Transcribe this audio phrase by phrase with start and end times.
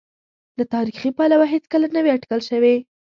[0.57, 2.75] له تاریخي پلوه هېڅکله نه وې اټکل شوې.